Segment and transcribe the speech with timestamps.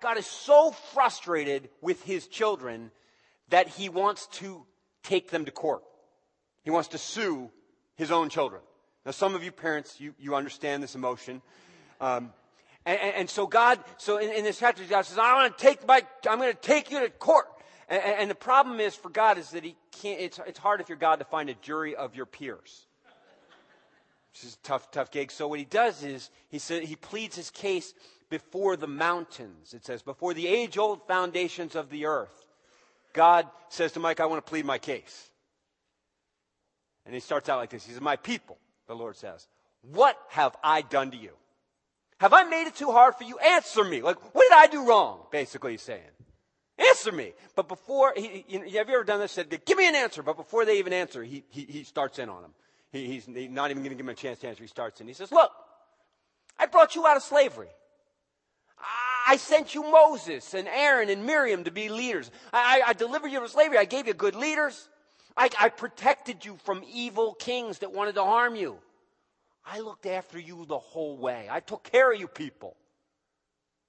[0.00, 2.90] God is so frustrated with his children
[3.48, 4.64] that he wants to
[5.02, 5.82] take them to court.
[6.64, 7.50] He wants to sue
[7.96, 8.62] his own children.
[9.04, 11.42] Now, some of you parents, you, you understand this emotion.
[12.00, 12.32] Um,
[12.86, 15.62] and, and, and, so God, so in, in, this chapter, God says, I want to
[15.62, 17.46] take my, I'm going to take you to court.
[17.88, 20.88] And, and, the problem is for God is that he can't, it's, it's hard if
[20.88, 22.86] you're God to find a jury of your peers.
[24.34, 25.30] This is a tough, tough gig.
[25.30, 27.92] So what he does is he said, he pleads his case
[28.32, 29.74] before the mountains.
[29.74, 32.46] It says, before the age old foundations of the earth.
[33.12, 35.28] God says to Micah, I want to plead my case.
[37.04, 37.84] And he starts out like this.
[37.84, 39.46] He says, My people, the Lord says,
[39.82, 41.32] what have I done to you?
[42.20, 43.36] Have I made it too hard for you?
[43.38, 44.00] Answer me.
[44.00, 45.20] Like, what did I do wrong?
[45.30, 46.00] Basically, he's saying.
[46.78, 47.32] Answer me.
[47.54, 49.32] But before, he, have you ever done this?
[49.32, 50.22] Said, give me an answer.
[50.22, 52.52] But before they even answer, he, he, he starts in on them.
[52.92, 54.62] He, he's not even going to give them a chance to answer.
[54.62, 55.06] He starts in.
[55.06, 55.50] He says, look,
[56.58, 57.68] I brought you out of slavery.
[59.26, 62.30] I sent you Moses and Aaron and Miriam to be leaders.
[62.52, 63.78] I, I, delivered you from slavery.
[63.78, 64.88] I gave you good leaders.
[65.36, 68.78] I, I protected you from evil kings that wanted to harm you.
[69.64, 71.48] I looked after you the whole way.
[71.50, 72.76] I took care of you people.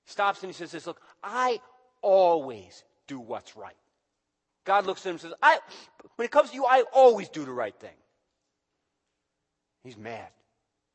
[0.05, 1.59] He stops and he says this, look, I
[2.01, 3.75] always do what's right.
[4.65, 5.59] God looks at him and says, I,
[6.15, 7.95] when it comes to you, I always do the right thing.
[9.83, 10.27] He's mad.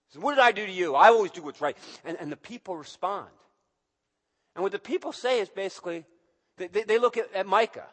[0.09, 0.95] He says, what did I do to you?
[0.95, 1.77] I always do what's right.
[2.05, 3.29] And, and the people respond.
[4.59, 6.05] And what the people say is basically,
[6.57, 7.87] they, they, they look at, at Micah.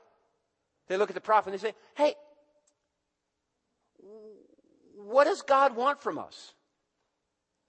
[0.87, 2.15] They look at the prophet and they say, hey,
[4.95, 6.55] what does God want from us?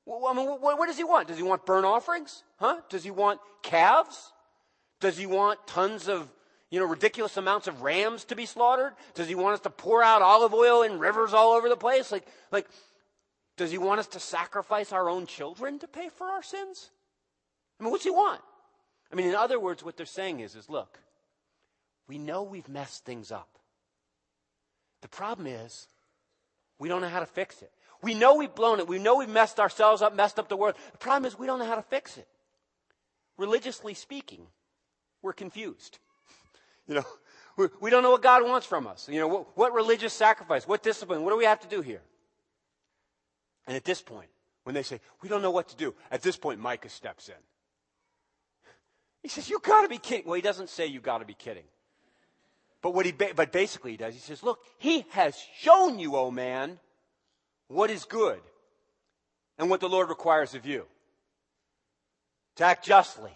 [0.06, 1.28] Well, I mean, what, what, does he want?
[1.28, 2.42] Does he want burnt offerings?
[2.58, 2.80] Huh?
[2.88, 4.32] Does he want calves?
[5.00, 6.26] Does he want tons of,
[6.70, 8.94] you know, ridiculous amounts of rams to be slaughtered?
[9.12, 12.10] Does he want us to pour out olive oil in rivers all over the place?
[12.10, 12.66] Like, like,
[13.58, 16.88] does he want us to sacrifice our own children to pay for our sins?
[17.78, 18.40] I mean, what's he want?
[19.12, 20.98] I mean, in other words, what they're saying is, is look,
[22.08, 23.48] we know we've messed things up.
[25.02, 25.88] The problem is,
[26.78, 27.70] we don't know how to fix it.
[28.02, 28.88] We know we've blown it.
[28.88, 30.74] We know we've messed ourselves up, messed up the world.
[30.92, 32.28] The problem is we don't know how to fix it.
[33.38, 34.46] Religiously speaking,
[35.22, 35.98] we're confused.
[36.88, 37.04] You know,
[37.56, 39.08] we, we don't know what God wants from us.
[39.08, 42.00] You know, what, what religious sacrifice, what discipline, what do we have to do here?
[43.66, 44.28] And at this point,
[44.62, 47.34] when they say, we don't know what to do, at this point, Micah steps in.
[49.26, 50.24] He says, you gotta be kidding.
[50.24, 51.64] Well, he doesn't say you gotta be kidding.
[52.80, 56.14] But what he, ba- but basically he does, he says, look, he has shown you,
[56.14, 56.78] O oh man,
[57.66, 58.38] what is good
[59.58, 60.86] and what the Lord requires of you.
[62.54, 63.32] To act justly,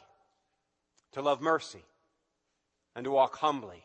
[1.10, 1.82] to love mercy,
[2.94, 3.82] and to walk humbly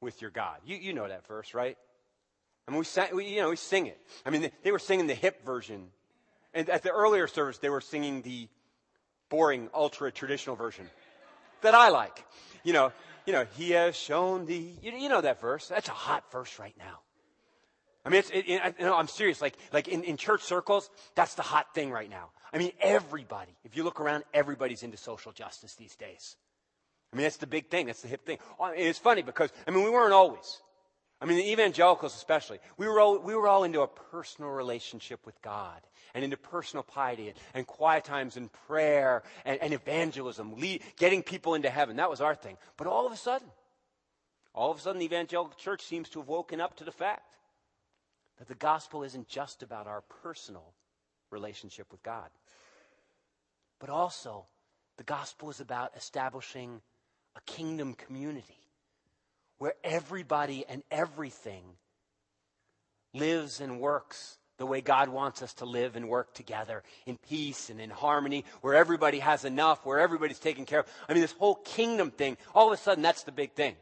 [0.00, 0.58] with your God.
[0.64, 1.76] You, you know that verse, right?
[2.68, 3.98] I mean, we, sang, we, you know, we sing it.
[4.24, 5.88] I mean, they, they were singing the hip version.
[6.54, 8.46] And at the earlier service, they were singing the
[9.28, 10.88] boring, ultra traditional version
[11.62, 12.24] that I like.
[12.64, 12.92] You know,
[13.26, 14.76] you know, he has shown thee.
[14.82, 15.68] You, you know that verse.
[15.68, 17.00] That's a hot verse right now.
[18.04, 19.40] I mean, it's, it, it, you know, I'm serious.
[19.40, 22.30] Like, like in, in church circles, that's the hot thing right now.
[22.52, 26.36] I mean, everybody, if you look around, everybody's into social justice these days.
[27.12, 27.86] I mean, that's the big thing.
[27.86, 28.38] That's the hip thing.
[28.58, 30.60] Oh, it's funny because, I mean, we weren't always.
[31.22, 32.58] I mean, the evangelicals especially.
[32.76, 35.80] We were all, we were all into a personal relationship with God
[36.14, 41.22] and into personal piety and, and quiet times and prayer and, and evangelism, lead, getting
[41.22, 41.94] people into heaven.
[41.96, 42.56] That was our thing.
[42.76, 43.46] But all of a sudden,
[44.52, 47.36] all of a sudden, the evangelical church seems to have woken up to the fact
[48.38, 50.74] that the gospel isn't just about our personal
[51.30, 52.30] relationship with God,
[53.78, 54.46] but also
[54.96, 56.82] the gospel is about establishing
[57.36, 58.61] a kingdom community
[59.62, 61.62] where everybody and everything
[63.14, 67.70] lives and works the way God wants us to live and work together in peace
[67.70, 70.86] and in harmony, where everybody has enough, where everybody's taken care of.
[71.08, 73.76] I mean, this whole kingdom thing, all of a sudden, that's the big thing.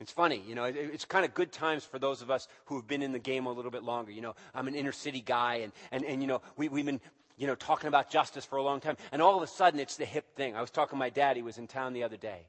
[0.00, 2.86] It's funny, you know, it's kind of good times for those of us who have
[2.86, 4.12] been in the game a little bit longer.
[4.12, 7.02] You know, I'm an inner city guy, and, and, and you know, we, we've been,
[7.36, 8.96] you know, talking about justice for a long time.
[9.12, 10.56] And all of a sudden, it's the hip thing.
[10.56, 12.46] I was talking to my dad, he was in town the other day.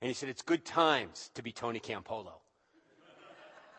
[0.00, 2.32] And he said, It's good times to be Tony Campolo.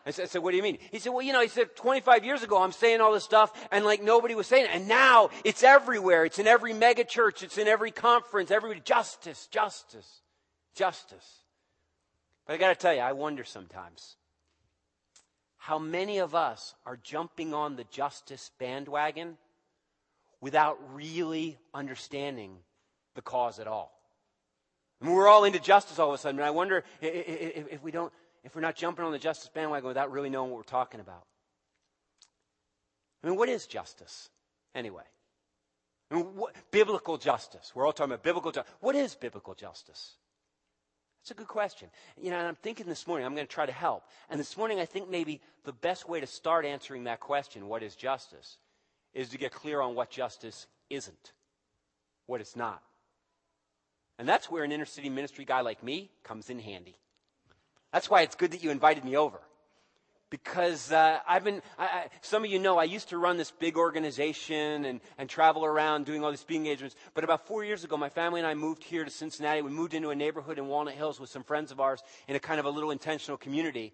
[0.06, 0.78] I said, What do you mean?
[0.92, 3.52] He said, Well, you know, he said, 25 years ago, I'm saying all this stuff,
[3.72, 4.70] and like nobody was saying it.
[4.72, 6.24] And now it's everywhere.
[6.24, 10.20] It's in every mega church, it's in every conference, everybody, justice, justice,
[10.74, 11.40] justice.
[12.46, 14.16] But I got to tell you, I wonder sometimes
[15.56, 19.36] how many of us are jumping on the justice bandwagon
[20.40, 22.58] without really understanding
[23.16, 23.95] the cause at all.
[25.00, 28.12] Mean, we're all into justice all of a sudden, and I wonder if, we don't
[28.44, 31.24] if we're not jumping on the justice bandwagon without really knowing what we're talking about.
[33.22, 34.30] I mean, what is justice
[34.74, 35.02] anyway?
[36.10, 37.72] I mean, what, biblical justice.
[37.74, 38.72] We're all talking about biblical justice.
[38.80, 40.14] What is biblical justice?
[41.20, 41.88] That's a good question.
[42.16, 44.04] You know, I'm thinking this morning, I'm going to try to help.
[44.30, 47.82] And this morning, I think maybe the best way to start answering that question, what
[47.82, 48.58] is justice,
[49.12, 51.32] is to get clear on what justice isn't,
[52.26, 52.80] what it's not.
[54.18, 56.96] And that's where an inner city ministry guy like me comes in handy.
[57.92, 59.40] That's why it's good that you invited me over
[60.30, 63.50] because uh, I've been, I, I, some of you know, I used to run this
[63.50, 66.96] big organization and, and travel around doing all these speaking engagements.
[67.14, 69.62] But about four years ago, my family and I moved here to Cincinnati.
[69.62, 72.40] We moved into a neighborhood in Walnut Hills with some friends of ours in a
[72.40, 73.92] kind of a little intentional community.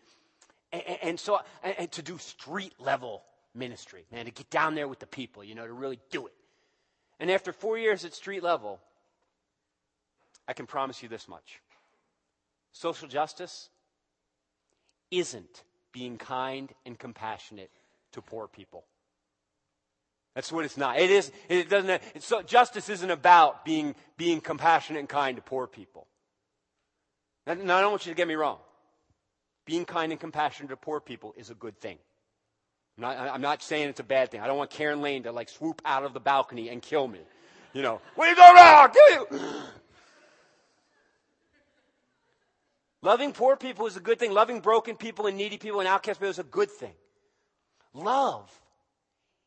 [0.72, 3.22] And, and so, and, to do street level
[3.54, 6.32] ministry, man, to get down there with the people, you know, to really do it.
[7.20, 8.80] And after four years at street level,
[10.48, 11.60] I can promise you this much
[12.72, 13.68] social justice
[15.10, 15.62] isn't
[15.92, 17.70] being kind and compassionate
[18.12, 18.84] to poor people.
[20.34, 20.98] That's what it's not.
[20.98, 25.42] It is, it doesn't, it's so, justice isn't about being, being compassionate and kind to
[25.42, 26.06] poor people.
[27.46, 28.58] Now, now, I don't want you to get me wrong.
[29.66, 31.98] Being kind and compassionate to poor people is a good thing.
[32.96, 34.40] I'm not, I'm not saying it's a bad thing.
[34.40, 37.20] I don't want Karen Lane to like swoop out of the balcony and kill me.
[37.74, 38.90] You know, what are you doing wrong?
[38.90, 39.62] Kill you!
[43.02, 44.32] Loving poor people is a good thing.
[44.32, 46.94] Loving broken people and needy people and outcast people is a good thing.
[47.92, 48.50] Love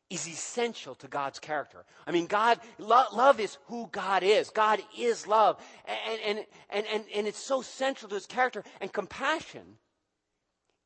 [0.08, 1.84] is essential to God's character.
[2.06, 4.50] I mean, God, lo- love is who God is.
[4.50, 5.60] God is love.
[5.86, 8.62] And, and, and, and, and it's so central to his character.
[8.80, 9.62] And compassion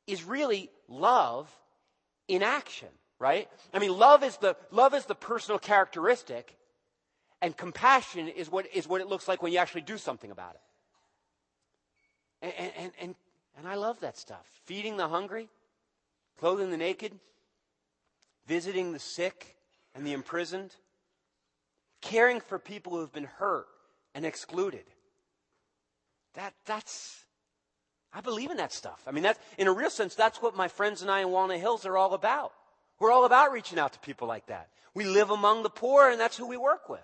[0.06, 1.50] is really love
[2.28, 2.88] in action,
[3.18, 3.48] right?
[3.74, 6.56] I mean, love is the, love is the personal characteristic.
[7.42, 10.54] And compassion is what, is what it looks like when you actually do something about
[10.54, 10.60] it.
[12.42, 13.14] And, and, and,
[13.58, 14.46] and I love that stuff.
[14.64, 15.48] Feeding the hungry,
[16.38, 17.12] clothing the naked,
[18.46, 19.56] visiting the sick
[19.94, 20.74] and the imprisoned,
[22.00, 23.66] caring for people who have been hurt
[24.14, 24.84] and excluded.
[26.34, 27.24] That, that's,
[28.12, 29.02] I believe in that stuff.
[29.06, 31.60] I mean, that's, in a real sense, that's what my friends and I in Walnut
[31.60, 32.52] Hills are all about.
[32.98, 34.68] We're all about reaching out to people like that.
[34.94, 37.00] We live among the poor, and that's who we work with.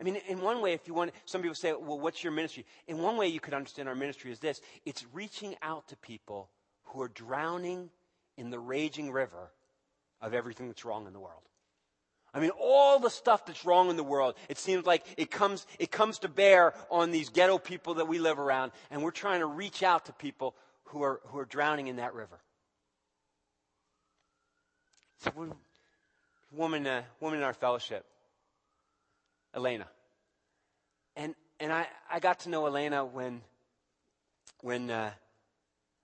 [0.00, 2.64] I mean, in one way, if you want, some people say, well, what's your ministry?
[2.88, 6.48] In one way, you could understand our ministry is this it's reaching out to people
[6.84, 7.90] who are drowning
[8.36, 9.50] in the raging river
[10.22, 11.42] of everything that's wrong in the world.
[12.32, 15.66] I mean, all the stuff that's wrong in the world, it seems like it comes,
[15.78, 19.40] it comes to bear on these ghetto people that we live around, and we're trying
[19.40, 20.54] to reach out to people
[20.84, 22.38] who are, who are drowning in that river.
[25.18, 25.32] So,
[26.52, 28.06] woman, uh, woman in our fellowship,
[29.54, 29.86] Elena.
[31.16, 33.42] And, and I, I got to know Elena when,
[34.62, 35.10] when uh,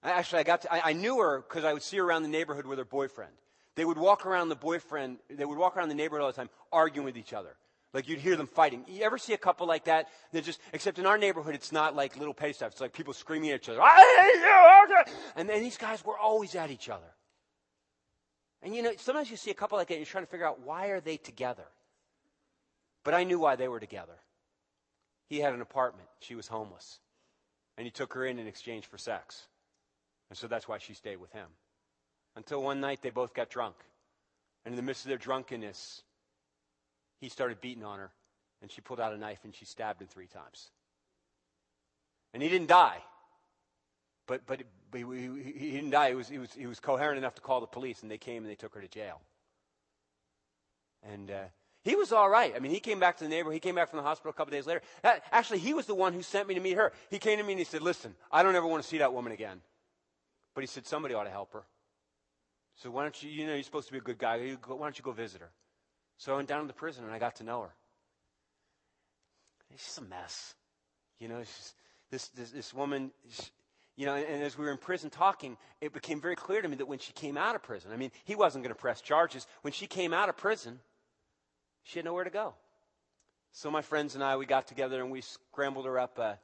[0.03, 2.29] actually I got to, I, I knew her because I would see her around the
[2.29, 3.33] neighborhood with her boyfriend.
[3.75, 6.49] They would walk around the boyfriend, they would walk around the neighborhood all the time
[6.73, 7.57] arguing with each other.
[7.93, 8.85] Like you'd hear them fighting.
[8.89, 10.09] You ever see a couple like that?
[10.33, 12.73] They're just, except in our neighborhood, it's not like little petty stuff.
[12.73, 13.81] It's like people screaming at each other.
[13.83, 15.15] I hate you!
[15.37, 17.07] And then these guys were always at each other.
[18.63, 20.47] And you know, sometimes you see a couple like that, and you're trying to figure
[20.47, 21.67] out why are they together?
[23.07, 24.19] But I knew why they were together.
[25.29, 26.09] He had an apartment.
[26.19, 26.99] She was homeless.
[27.79, 29.47] And he took her in in exchange for sex.
[30.29, 31.47] And so that's why she stayed with him.
[32.35, 33.77] Until one night they both got drunk.
[34.65, 36.03] And in the midst of their drunkenness,
[37.21, 38.11] he started beating on her.
[38.61, 40.71] And she pulled out a knife and she stabbed him three times.
[42.35, 42.99] And he didn't die.
[44.27, 46.09] But, but, but he, he, didn't die.
[46.09, 48.43] He was, he, was, he was coherent enough to call the police, and they came
[48.43, 49.21] and they took her to jail.
[51.05, 51.45] And uh,
[51.87, 52.53] he was all right.
[52.57, 53.55] I mean, he came back to the neighborhood.
[53.55, 54.83] He came back from the hospital a couple days later.
[55.31, 56.93] Actually, he was the one who sent me to meet her.
[57.11, 59.13] He came to me and he said, Listen, I don't ever want to see that
[59.13, 59.61] woman again.
[60.53, 61.63] But he said, Somebody ought to help her.
[62.75, 64.57] So why don't you, you know, you're supposed to be a good guy.
[64.67, 65.51] Why don't you go visit her?
[66.19, 67.75] So I went down to the prison and I got to know her.
[69.77, 70.57] She's a mess.
[71.21, 71.39] You know,
[72.11, 73.13] this, this, this woman,
[73.95, 76.69] you know, and, and as we were in prison talking, it became very clear to
[76.69, 79.01] me that when she came out of prison, I mean, he wasn't going to press
[79.01, 79.47] charges.
[79.63, 80.81] When she came out of prison,
[81.87, 82.55] she had nowhere to go.
[83.53, 86.35] So my friends and I, we got together and we scrambled her up uh,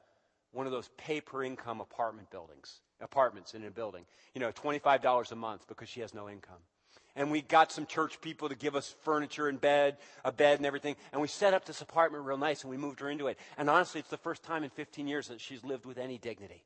[0.53, 4.05] one of those pay per income apartment buildings, apartments in a building.
[4.35, 6.61] You know, $25 a month because she has no income.
[7.17, 10.65] And we got some church people to give us furniture and bed, a bed and
[10.65, 10.97] everything.
[11.13, 13.39] And we set up this apartment real nice and we moved her into it.
[13.59, 16.63] And honestly, it's the first time in 15 years that she's lived with any dignity.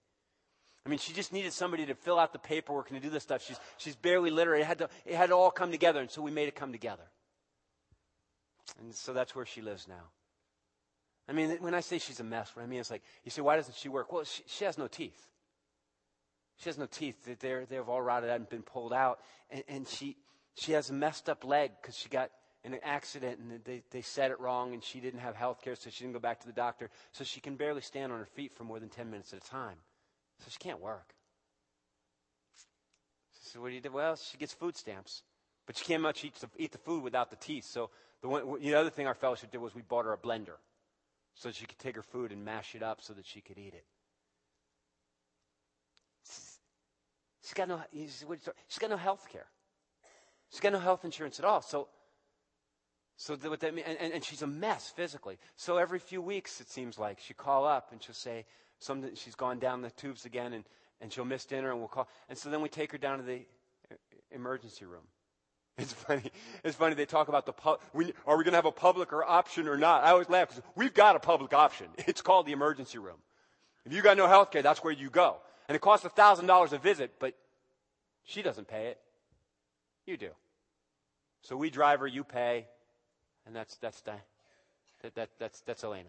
[0.85, 3.25] I mean, she just needed somebody to fill out the paperwork and to do this
[3.25, 3.43] stuff.
[3.45, 4.61] She's, she's barely literate.
[4.61, 6.01] It had, to, it had to all come together.
[6.01, 7.03] And so we made it come together.
[8.81, 10.11] And so that's where she lives now.
[11.29, 13.43] I mean, when I say she's a mess, what I mean is like, you say,
[13.43, 14.13] why doesn't she work?
[14.13, 15.27] Well, she, she has no teeth.
[16.59, 17.17] She has no teeth.
[17.41, 19.21] They're, they've all rotted out and been pulled out.
[19.51, 20.17] And, and she,
[20.55, 22.31] she has a messed up leg because she got
[22.65, 25.75] in an accident and they, they said it wrong and she didn't have health care,
[25.75, 26.91] so she didn't go back to the doctor.
[27.13, 29.49] So she can barely stand on her feet for more than 10 minutes at a
[29.49, 29.77] time.
[30.41, 31.15] So she can't work.
[33.43, 33.93] So what do you do?
[33.93, 35.23] Well, she gets food stamps.
[35.67, 37.65] But she can't much eat the, eat the food without the teeth.
[37.65, 37.91] So
[38.27, 40.59] the, one, the other thing our fellowship did was we bought her a blender
[41.35, 43.75] so she could take her food and mash it up so that she could eat
[43.75, 43.85] it.
[47.43, 49.47] She's got no, she's got no health care.
[50.51, 51.63] She's got no health insurance at all.
[51.63, 51.89] So,
[53.17, 55.39] so what that mean, and, and, she's a mess physically.
[55.55, 58.45] So every few weeks, it seems like she'll call up and she'll say.
[59.15, 60.65] She's gone down the tubes again, and
[61.01, 62.09] and she'll miss dinner, and we'll call.
[62.29, 63.47] And so then we take her down to the
[63.91, 63.95] uh,
[64.31, 65.05] emergency room.
[65.79, 66.33] It's funny.
[66.65, 66.95] It's funny.
[66.95, 67.81] They talk about the pub.
[67.93, 70.05] We, are we going to have a public or option or not?
[70.05, 71.89] I always laugh because we've got a public option.
[72.07, 73.19] It's called the emergency room.
[73.85, 75.37] If you got no health care, that's where you go.
[75.69, 77.35] And it costs $1,000 a visit, but
[78.25, 79.01] she doesn't pay it.
[80.07, 80.31] You do.
[81.43, 82.67] So we drive her, you pay,
[83.47, 84.21] and that's, that's, that,
[85.15, 86.09] that, that's, that's Elena.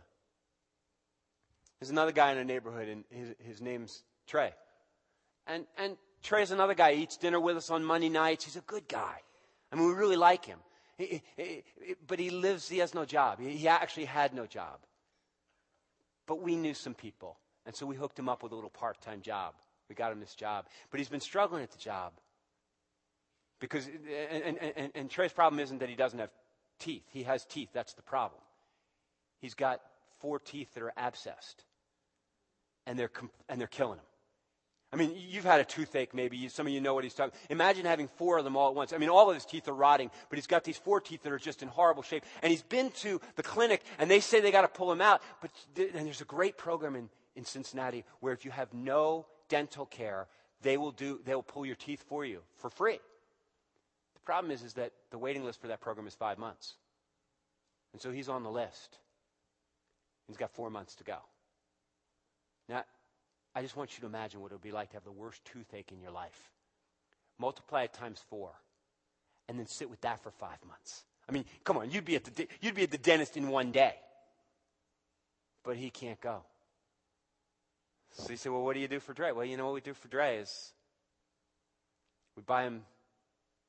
[1.79, 4.53] There's another guy in the neighborhood, and his, his name's Trey.
[5.45, 6.93] And, and Trey's another guy.
[6.93, 8.45] He eats dinner with us on Monday nights.
[8.45, 9.21] He's a good guy.
[9.71, 10.59] I mean, we really like him.
[10.97, 13.39] He, he, he, but he lives, he has no job.
[13.39, 14.79] He actually had no job.
[16.25, 17.37] But we knew some people.
[17.65, 19.53] And so we hooked him up with a little part time job.
[19.89, 20.65] We got him this job.
[20.89, 22.13] But he's been struggling at the job.
[23.59, 26.29] Because, and, and, and, and Trey's problem isn't that he doesn't have
[26.79, 27.03] teeth.
[27.11, 27.69] He has teeth.
[27.73, 28.41] That's the problem.
[29.39, 29.81] He's got
[30.19, 31.65] four teeth that are abscessed.
[32.85, 33.11] And they're,
[33.49, 34.05] and they're killing him.
[34.91, 36.47] I mean, you've had a toothache maybe.
[36.47, 37.37] Some of you know what he's talking.
[37.49, 38.93] Imagine having four of them all at once.
[38.93, 41.31] I mean, all of his teeth are rotting, but he's got these four teeth that
[41.33, 42.23] are just in horrible shape.
[42.41, 45.21] And he's been to the clinic, and they say they got to pull him out.
[45.41, 49.85] But and there's a great program in, in Cincinnati where if you have no dental
[49.85, 50.27] care,
[50.61, 52.99] they will do they will pull your teeth for you for free.
[54.13, 56.75] The problem is, is that the waiting list for that program is five months,
[57.91, 58.99] and so he's on the list.
[60.27, 61.17] He's got four months to go.
[62.67, 62.83] Now,
[63.57, 65.43] I just want you to imagine what it would be like to have the worst
[65.45, 66.51] toothache in your life.
[67.39, 68.51] Multiply it times four,
[69.49, 71.05] and then sit with that for five months.
[71.27, 73.71] I mean, come on, you'd be at the, you'd be at the dentist in one
[73.71, 73.95] day.
[75.63, 76.43] But he can't go.
[78.11, 79.31] So you say, well, what do you do for Dre?
[79.31, 80.71] Well, you know what we do for Dre is
[82.35, 82.83] we buy him,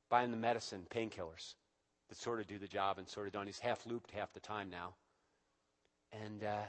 [0.07, 1.55] buy him the medicine, painkillers
[2.09, 3.47] that sort of do the job and sort of don't.
[3.47, 4.93] He's half looped half the time now.
[6.13, 6.65] And, uh,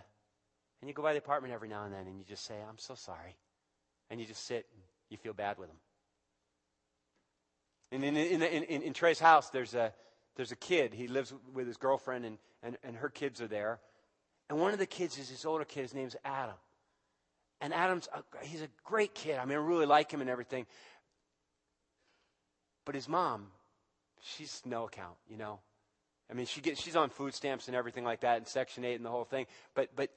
[0.81, 2.79] and you go by the apartment every now and then and you just say, I'm
[2.79, 3.37] so sorry.
[4.11, 5.77] And you just sit and you feel bad with them.
[7.93, 9.93] And in, in, in, in, Trey's house, there's a,
[10.37, 10.95] there's a kid.
[10.95, 13.81] He lives with his girlfriend, and, and, and her kids are there.
[14.49, 15.83] And one of the kids is his older kid.
[15.83, 16.55] His name's Adam.
[17.61, 19.39] And Adam's, a, he's a great kid.
[19.39, 20.67] I mean, I really like him and everything.
[22.87, 23.49] But his mom,
[24.23, 25.59] she's no account, you know.
[26.31, 28.95] I mean, she gets, she's on food stamps and everything like that, and Section 8
[28.95, 29.47] and the whole thing.
[29.75, 30.11] But, but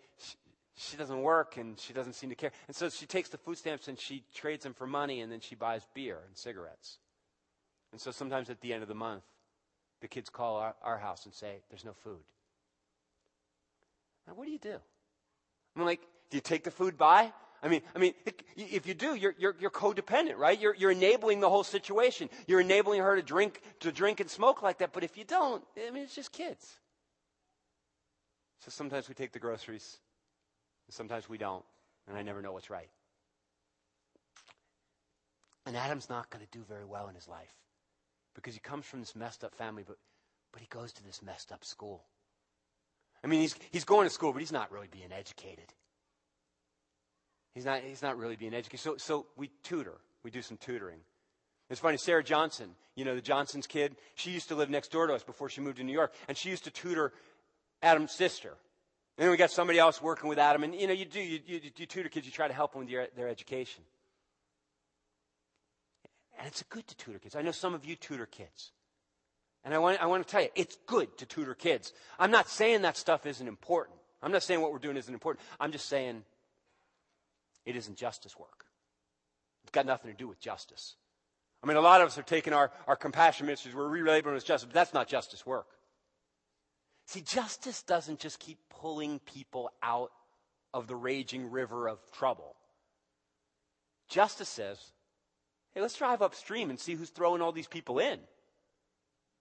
[0.76, 2.52] she doesn't work and she doesn't seem to care.
[2.68, 5.40] And so she takes the food stamps and she trades them for money and then
[5.40, 6.98] she buys beer and cigarettes.
[7.92, 9.24] And so sometimes at the end of the month,
[10.02, 12.24] the kids call our, our house and say, There's no food.
[14.28, 14.80] Now, what do you do?
[15.76, 17.32] I'm like, do you take the food by?
[17.62, 18.14] I mean, I mean,
[18.58, 20.60] if you do, you're, you're, you're codependent, right?
[20.60, 22.30] You're, you're enabling the whole situation.
[22.48, 24.92] You're enabling her to drink, to drink and smoke like that.
[24.92, 26.80] But if you don't, I mean, it's just kids.
[28.60, 29.98] So sometimes we take the groceries
[30.94, 31.64] Sometimes we don't,
[32.08, 32.90] and I never know what's right.
[35.66, 37.54] And Adam's not going to do very well in his life
[38.36, 39.98] because he comes from this messed up family, but,
[40.52, 42.04] but he goes to this messed up school.
[43.24, 45.74] I mean, he's, he's going to school, but he's not really being educated.
[47.56, 48.82] He's not, he's not really being educated.
[48.82, 49.96] So, so we tutor.
[50.24, 51.00] We do some tutoring.
[51.70, 55.08] It's funny, Sarah Johnson, you know, the Johnson's kid, she used to live next door
[55.08, 57.14] to us before she moved to New York, and she used to tutor
[57.82, 58.58] Adam's sister.
[59.18, 61.40] And then we got somebody else working with Adam, and you know, you do, you,
[61.46, 63.84] you, you tutor kids, you try to help them with your, their education.
[66.40, 67.36] And it's good to tutor kids.
[67.36, 68.72] I know some of you tutor kids.
[69.64, 71.94] And I want, I want to tell you, it's good to tutor kids.
[72.20, 73.98] I'm not saying that stuff isn't important.
[74.22, 75.46] I'm not saying what we're doing isn't important.
[75.60, 76.24] I'm just saying
[77.66, 78.66] it isn't justice work.
[79.64, 80.96] It's got nothing to do with justice.
[81.64, 84.44] I mean, a lot of us are taking our, our compassion ministries, we're relabeling as
[84.44, 85.68] justice, but that's not justice work.
[87.06, 90.12] See, justice doesn't just keep pulling people out
[90.74, 92.56] of the raging river of trouble.
[94.08, 94.80] Justice says,
[95.74, 98.20] hey, let's drive upstream and see who's throwing all these people in.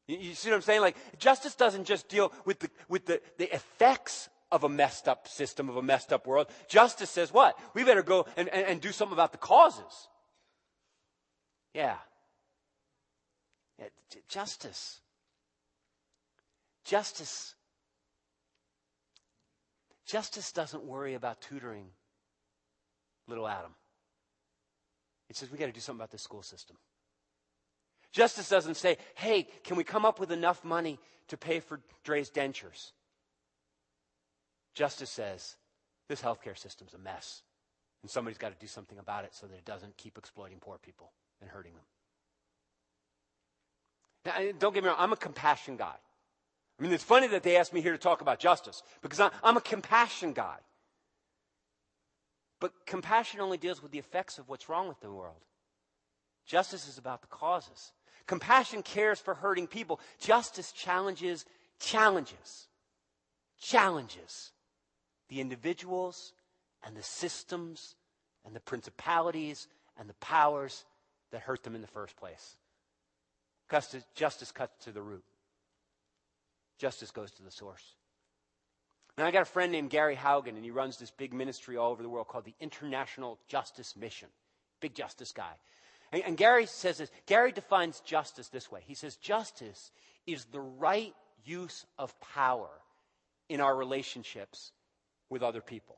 [0.09, 0.81] You, see what I'm saying?
[0.81, 5.29] Like, justice doesn't just deal with the, with the, the effects of a messed up
[5.29, 6.49] system, of a messed up world.
[6.69, 7.59] Justice says what?
[7.75, 10.09] We better go and, and, and do something about the causes.
[11.73, 11.97] Yeah.
[13.79, 13.87] yeah
[14.29, 15.02] justice
[16.85, 17.55] Justice.
[20.07, 21.87] Justice doesn't worry about tutoring
[23.29, 23.75] little Adam.
[25.31, 26.77] It says we got to do something about the school system.
[28.13, 30.99] Justice doesn't say, hey, can we come up with enough money
[31.29, 32.93] to pay for Dre's dentures?
[34.75, 35.57] Justice says,
[36.09, 37.43] this healthcare system's a mess.
[38.03, 40.77] And somebody's got to do something about it so that it doesn't keep exploiting poor
[40.77, 41.85] people and hurting them.
[44.25, 45.95] Now, don't get me wrong, I'm a compassion guy.
[46.83, 49.57] I mean, it's funny that they asked me here to talk about justice because I'm
[49.57, 50.57] a compassion guy.
[52.59, 55.45] But compassion only deals with the effects of what's wrong with the world.
[56.45, 57.93] Justice is about the causes.
[58.27, 60.01] Compassion cares for hurting people.
[60.19, 61.45] Justice challenges,
[61.79, 62.67] challenges,
[63.61, 64.51] challenges
[65.29, 66.33] the individuals
[66.85, 67.95] and the systems
[68.45, 69.69] and the principalities
[70.01, 70.85] and the powers
[71.31, 72.57] that hurt them in the first place.
[73.71, 75.23] Justice, justice cuts to the root.
[76.79, 77.83] Justice goes to the source.
[79.17, 81.91] And I got a friend named Gary Haugen, and he runs this big ministry all
[81.91, 84.29] over the world called the International Justice Mission.
[84.81, 85.53] Big justice guy.
[86.13, 89.91] And, and Gary says this Gary defines justice this way He says, Justice
[90.27, 91.15] is the right
[91.45, 92.71] use of power
[93.49, 94.73] in our relationships
[95.29, 95.97] with other people.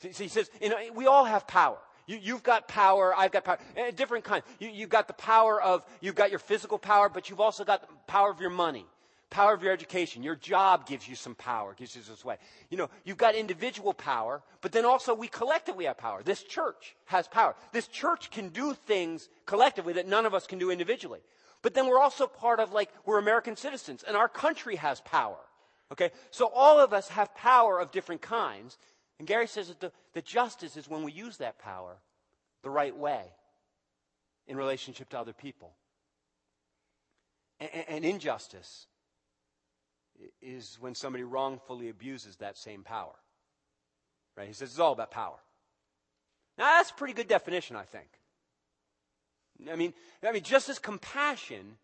[0.00, 1.78] So he says, you know, we all have power.
[2.08, 4.42] You, have got power, I've got power, a different kind.
[4.58, 7.82] You, you've got the power of, you've got your physical power, but you've also got
[7.82, 8.86] the power of your money,
[9.28, 10.22] power of your education.
[10.22, 12.38] Your job gives you some power, gives you this way.
[12.70, 16.22] You know, you've got individual power, but then also we collectively have power.
[16.22, 17.54] This church has power.
[17.72, 21.20] This church can do things collectively that none of us can do individually.
[21.60, 25.36] But then we're also part of like, we're American citizens and our country has power.
[25.92, 26.10] Okay?
[26.30, 28.78] So all of us have power of different kinds.
[29.18, 31.96] And Gary says that the, the justice is when we use that power
[32.62, 33.22] the right way
[34.46, 35.72] in relationship to other people.
[37.60, 38.86] And, and injustice
[40.40, 43.14] is when somebody wrongfully abuses that same power.
[44.36, 44.46] Right?
[44.46, 45.38] He says it's all about power.
[46.56, 48.08] Now that's a pretty good definition, I think.
[49.70, 51.76] I mean, I mean, just as compassion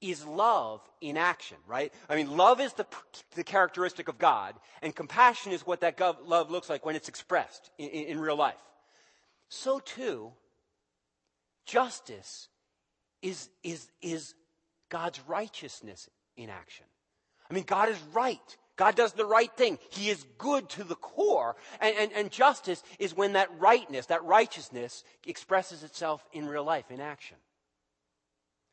[0.00, 1.92] is love in action, right?
[2.08, 2.86] I mean, love is the,
[3.34, 7.08] the characteristic of God, and compassion is what that gov- love looks like when it's
[7.08, 8.54] expressed in, in, in real life.
[9.48, 10.32] So too,
[11.66, 12.48] justice
[13.22, 14.34] is, is, is
[14.88, 16.86] God's righteousness in action.
[17.50, 18.56] I mean, God is right.
[18.76, 19.78] God does the right thing.
[19.90, 21.56] He is good to the core.
[21.80, 26.90] And, and, and, justice is when that rightness, that righteousness expresses itself in real life,
[26.90, 27.36] in action.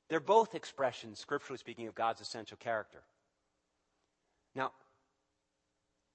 [0.09, 3.03] They're both expressions, scripturally speaking, of God's essential character.
[4.55, 4.71] Now,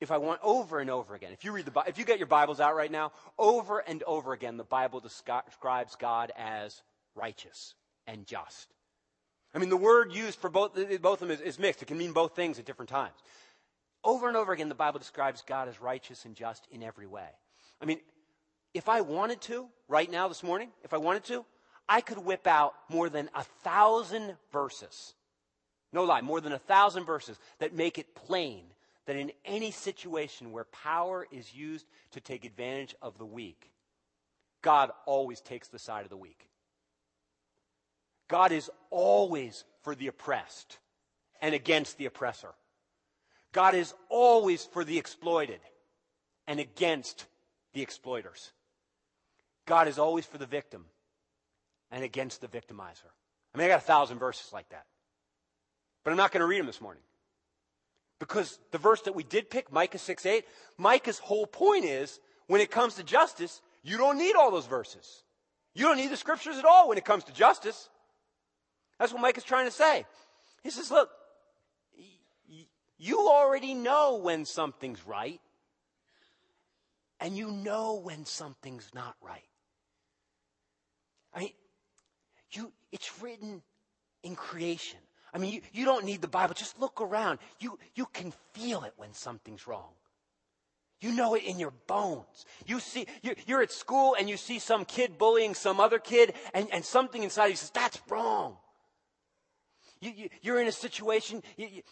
[0.01, 2.27] if I want over and over again, if you read the if you get your
[2.27, 6.83] Bibles out right now, over and over again, the Bible describes God as
[7.15, 7.75] righteous
[8.07, 8.69] and just.
[9.55, 11.83] I mean, the word used for both, both of them is, is mixed.
[11.83, 13.15] It can mean both things at different times.
[14.03, 17.29] Over and over again, the Bible describes God as righteous and just in every way.
[17.81, 18.01] I mean,
[18.75, 21.45] if I wanted to, right now, this morning, if I wanted to,
[21.89, 25.15] I could whip out more than a thousand verses.
[25.93, 28.65] No lie, more than a thousand verses that make it plain
[29.07, 33.71] that in any situation where power is used to take advantage of the weak,
[34.63, 36.49] God always takes the side of the weak.
[38.29, 40.79] God is always for the oppressed
[41.43, 42.55] and against the oppressor.
[43.53, 45.61] God is always for the exploited
[46.47, 47.27] and against
[47.75, 48.53] the exploiters.
[49.67, 50.87] God is always for the victim
[51.93, 53.11] and against the victimizer.
[53.55, 54.87] I mean, I got a thousand verses like that.
[56.03, 57.03] But I'm not going to read them this morning.
[58.19, 60.45] Because the verse that we did pick, Micah 6 8,
[60.79, 65.23] Micah's whole point is when it comes to justice, you don't need all those verses.
[65.75, 67.89] You don't need the scriptures at all when it comes to justice.
[68.99, 70.07] That's what Micah's trying to say.
[70.63, 71.11] He says, look,
[72.99, 75.41] you already know when something's right,
[77.19, 79.43] and you know when something's not right.
[81.35, 81.51] I mean,
[82.53, 83.63] you, it's written
[84.23, 84.99] in creation.
[85.35, 86.55] I mean, you, you don't need the Bible.
[86.55, 87.39] Just look around.
[87.59, 89.91] You, you can feel it when something's wrong.
[91.01, 92.47] You know it in your bones.
[92.67, 96.35] You see, you're, you're at school and you see some kid bullying some other kid
[96.55, 98.57] and, and something inside you says, that's wrong.
[100.01, 101.83] You, you, are in a situation, you,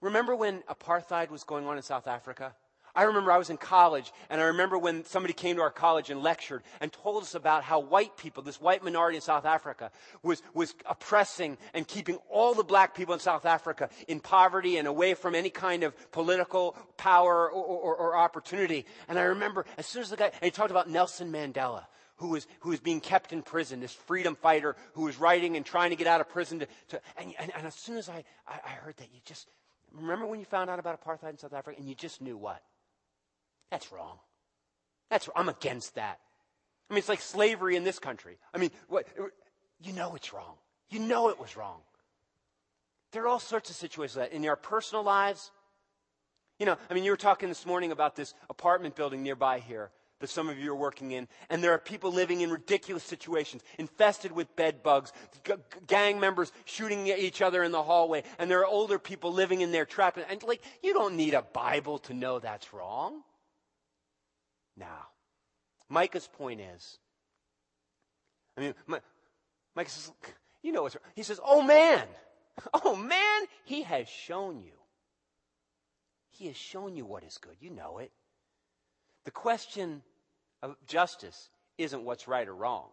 [0.00, 2.54] remember when apartheid was going on in South Africa?
[2.96, 6.10] I remember I was in college, and I remember when somebody came to our college
[6.10, 9.90] and lectured and told us about how white people, this white minority in South Africa,
[10.22, 14.86] was, was oppressing and keeping all the black people in South Africa in poverty and
[14.86, 18.86] away from any kind of political power or, or, or opportunity.
[19.08, 22.28] And I remember as soon as the guy, and he talked about Nelson Mandela, who
[22.28, 25.90] was, who was being kept in prison, this freedom fighter who was writing and trying
[25.90, 26.60] to get out of prison.
[26.60, 29.48] To, to and, and, and, as soon as I, I, I heard that, you just,
[29.92, 32.62] remember when you found out about apartheid in South Africa and you just knew what?
[33.70, 34.18] That's wrong.
[35.10, 36.18] That's, I'm against that.
[36.90, 38.38] I mean, it's like slavery in this country.
[38.52, 39.06] I mean, what,
[39.82, 40.54] you know it's wrong.
[40.90, 41.80] You know it was wrong.
[43.12, 45.50] There are all sorts of situations like that in our personal lives.
[46.58, 49.90] You know, I mean, you were talking this morning about this apartment building nearby here
[50.20, 53.62] that some of you are working in, and there are people living in ridiculous situations,
[53.78, 55.12] infested with bed bugs,
[55.44, 55.54] g-
[55.86, 59.60] gang members shooting at each other in the hallway, and there are older people living
[59.60, 60.18] in there trapped.
[60.28, 63.22] And like, you don't need a Bible to know that's wrong.
[64.76, 65.08] Now,
[65.88, 66.98] Micah's point is,
[68.56, 68.74] I mean,
[69.74, 70.12] Micah says,
[70.62, 71.04] you know what's wrong.
[71.14, 72.04] He says, oh man,
[72.72, 74.72] oh man, he has shown you.
[76.30, 77.56] He has shown you what is good.
[77.60, 78.10] You know it.
[79.24, 80.02] The question
[80.62, 82.88] of justice isn't what's right or wrong.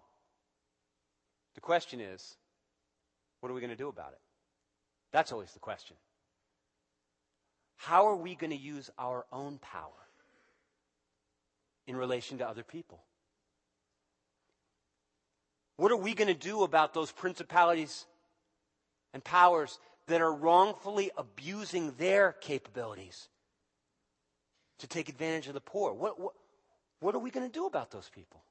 [1.55, 2.35] The question is,
[3.39, 4.19] what are we going to do about it?
[5.11, 5.97] That's always the question.
[7.77, 10.00] How are we going to use our own power
[11.87, 13.03] in relation to other people?
[15.77, 18.05] What are we going to do about those principalities
[19.13, 23.29] and powers that are wrongfully abusing their capabilities
[24.79, 25.93] to take advantage of the poor?
[25.93, 26.33] What, what,
[26.99, 28.43] what are we going to do about those people?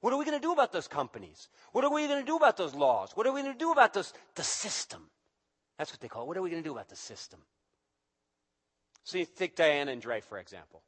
[0.00, 1.48] What are we going to do about those companies?
[1.72, 3.12] What are we going to do about those laws?
[3.14, 5.08] What are we going to do about those, the system?
[5.78, 6.26] That's what they call it.
[6.28, 7.40] What are we going to do about the system?
[9.02, 10.82] So you take Diana and Dre, for example.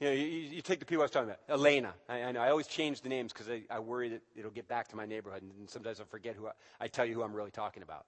[0.00, 1.40] You know, you, you, take the people I was talking about.
[1.48, 1.92] Elena.
[2.08, 2.40] I, I know.
[2.40, 5.06] I always change the names because I, I, worry that it'll get back to my
[5.06, 8.06] neighborhood, and sometimes I forget who I, I tell you who I'm really talking about.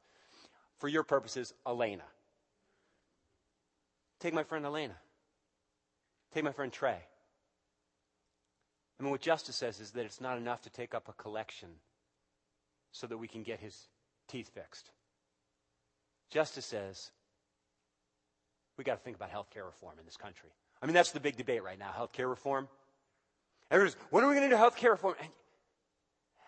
[0.78, 2.04] For your purposes, Elena.
[4.20, 4.94] Take my friend Elena.
[6.32, 6.98] Take my friend Trey.
[8.98, 11.70] I mean, what justice says is that it's not enough to take up a collection
[12.92, 13.88] so that we can get his
[14.28, 14.90] teeth fixed.
[16.30, 17.10] Justice says
[18.76, 20.50] we got to think about health care reform in this country.
[20.82, 22.68] I mean, that's the big debate right now health care reform.
[23.70, 25.14] Everyone's, when are we going to do health care reform?
[25.20, 25.30] And,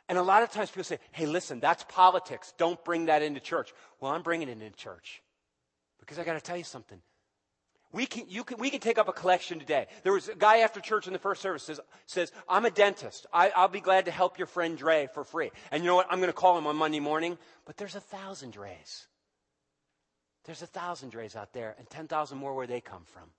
[0.08, 2.52] and a lot of times people say, hey, listen, that's politics.
[2.58, 3.72] Don't bring that into church.
[4.00, 5.22] Well, I'm bringing it into church
[6.00, 7.00] because I got to tell you something.
[7.92, 9.86] We can, you can, we can take up a collection today.
[10.02, 13.26] There was a guy after church in the first service says, says I'm a dentist.
[13.32, 15.50] I, will be glad to help your friend Dre for free.
[15.70, 16.06] And you know what?
[16.10, 17.36] I'm going to call him on Monday morning.
[17.66, 19.06] But there's a thousand Dre's.
[20.44, 23.30] There's a thousand Dre's out there, and 10,000 more where they come from.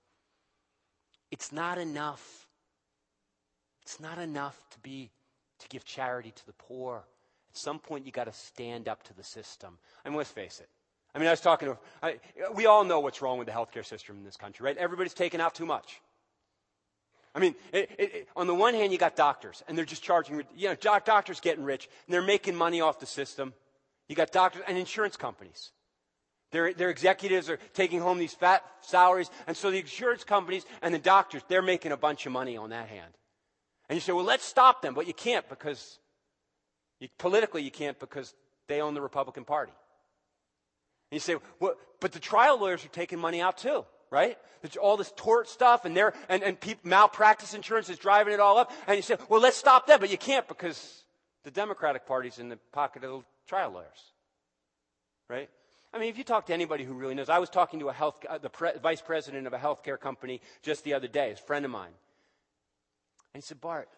[1.33, 2.47] It's not enough.
[3.81, 5.09] It's not enough to be,
[5.57, 6.97] to give charity to the poor.
[7.49, 9.79] At some point, you got to stand up to the system.
[10.05, 10.69] I mean, let's face it.
[11.15, 12.19] I mean, I was talking to, I,
[12.53, 14.77] we all know what's wrong with the healthcare system in this country, right?
[14.77, 16.01] Everybody's taking out too much.
[17.33, 20.43] I mean, it, it, on the one hand, you got doctors, and they're just charging,
[20.55, 23.53] you know, doc, doctors getting rich, and they're making money off the system.
[24.07, 25.71] You got doctors and insurance companies.
[26.53, 30.93] Their, their executives are taking home these fat salaries, and so the insurance companies and
[30.93, 33.11] the doctors, they're making a bunch of money on that hand.
[33.89, 35.97] And you say, well, let's stop them, but you can't because,
[36.99, 38.35] you, politically, you can't because
[38.67, 39.73] they own the Republican Party.
[41.11, 44.37] And you say, well, but the trial lawyers are taking money out too, right?
[44.79, 45.97] all this tort stuff and
[46.29, 48.71] and, and malpractice insurance is driving it all up.
[48.87, 51.03] And you say, well, let's stop them, but you can't because
[51.43, 54.13] the Democratic Party's in the pocket of the trial lawyers,
[55.29, 55.49] right?
[55.93, 57.93] I mean, if you talk to anybody who really knows, I was talking to a
[57.93, 61.35] health, uh, the pre, vice president of a healthcare company just the other day, a
[61.35, 61.91] friend of mine.
[63.33, 63.89] And he said, Bart,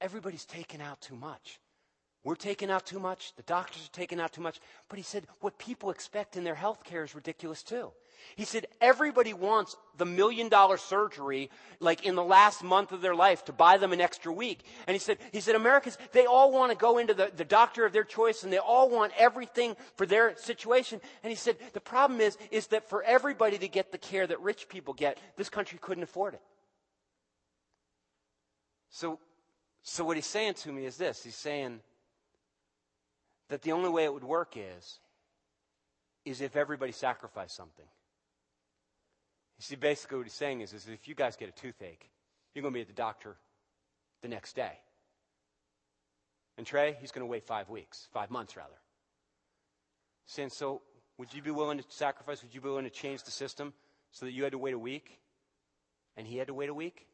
[0.00, 1.60] everybody's taking out too much.
[2.24, 3.34] We're taking out too much.
[3.36, 4.60] The doctors are taking out too much.
[4.88, 7.92] But he said, what people expect in their health care is ridiculous too.
[8.36, 13.14] He said, everybody wants the million dollar surgery like in the last month of their
[13.14, 14.60] life to buy them an extra week.
[14.86, 17.84] And he said, he said, Americans, they all want to go into the, the doctor
[17.84, 21.00] of their choice and they all want everything for their situation.
[21.22, 24.40] And he said, the problem is, is that for everybody to get the care that
[24.40, 26.42] rich people get, this country couldn't afford it.
[28.90, 29.18] So,
[29.82, 31.22] so what he's saying to me is this.
[31.22, 31.80] He's saying,
[33.50, 35.00] that the only way it would work is,
[36.24, 37.84] is if everybody sacrificed something.
[39.60, 42.08] You see, basically what he's saying is, is if you guys get a toothache,
[42.54, 43.36] you're going to be at the doctor
[44.22, 44.72] the next day.
[46.56, 48.78] And Trey, he's going to wait five weeks, five months rather.
[50.24, 50.80] Saying, so
[51.18, 52.42] would you be willing to sacrifice?
[52.42, 53.74] Would you be willing to change the system
[54.12, 55.20] so that you had to wait a week
[56.16, 57.06] and he had to wait a week?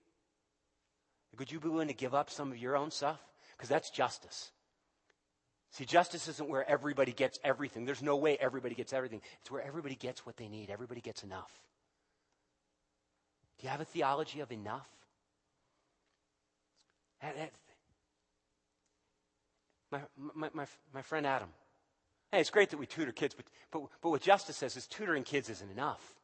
[1.40, 3.18] Would you be willing to give up some of your own stuff?
[3.56, 4.52] Because that's justice.
[5.72, 7.86] See, justice isn't where everybody gets everything.
[7.86, 9.20] There's no way everybody gets everything.
[9.40, 10.70] It's where everybody gets what they need.
[10.70, 11.50] Everybody gets enough.
[13.66, 14.88] You have a theology of enough?
[19.90, 21.48] My, my, my, my friend Adam.
[22.30, 25.24] Hey, it's great that we tutor kids, but, but, but what Justice says is tutoring
[25.24, 26.14] kids isn't enough.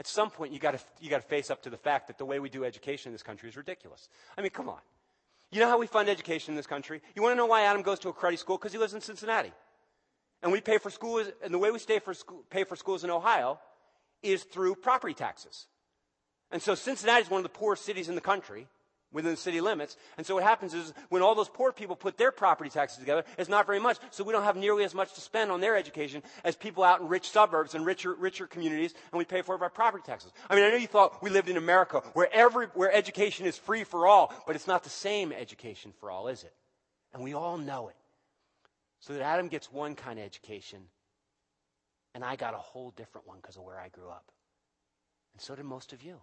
[0.00, 2.24] At some point, you got you got to face up to the fact that the
[2.24, 4.08] way we do education in this country is ridiculous.
[4.36, 4.80] I mean, come on.
[5.52, 7.00] You know how we fund education in this country?
[7.14, 8.58] You want to know why Adam goes to a cruddy school?
[8.58, 9.52] Because he lives in Cincinnati.
[10.42, 13.04] And we pay for schools, and the way we stay for school, pay for schools
[13.04, 13.60] in Ohio
[14.20, 15.68] is through property taxes.
[16.50, 18.66] And so Cincinnati is one of the poorest cities in the country
[19.12, 19.96] within the city limits.
[20.16, 23.24] And so what happens is when all those poor people put their property taxes together,
[23.38, 23.96] it's not very much.
[24.10, 27.00] So we don't have nearly as much to spend on their education as people out
[27.00, 30.32] in rich suburbs and richer, richer communities, and we pay for it by property taxes.
[30.48, 33.56] I mean, I know you thought we lived in America where every, where education is
[33.56, 36.52] free for all, but it's not the same education for all, is it?
[37.14, 37.96] And we all know it.
[39.00, 40.80] So that Adam gets one kind of education,
[42.14, 44.24] and I got a whole different one because of where I grew up.
[45.32, 46.20] And so did most of you.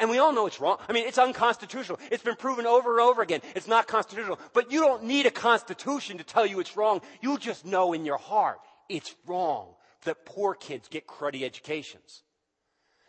[0.00, 0.78] And we all know it's wrong.
[0.88, 2.00] I mean, it's unconstitutional.
[2.10, 3.42] It's been proven over and over again.
[3.54, 4.40] It's not constitutional.
[4.54, 7.02] But you don't need a constitution to tell you it's wrong.
[7.20, 8.58] You just know in your heart
[8.88, 9.68] it's wrong
[10.04, 12.22] that poor kids get cruddy educations.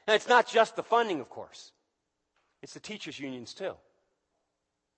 [0.05, 1.71] And it's not just the funding, of course.
[2.61, 3.73] It's the teachers' unions too.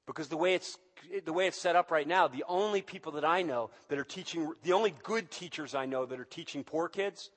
[0.07, 0.77] Because the way it's
[1.25, 4.03] the way it's set up right now, the only people that I know that are
[4.03, 7.29] teaching, the only good teachers I know that are teaching poor kids